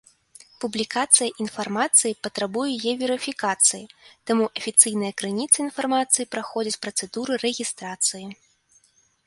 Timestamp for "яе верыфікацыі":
2.77-3.83